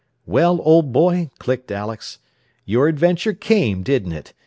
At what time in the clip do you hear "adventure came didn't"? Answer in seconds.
2.87-4.13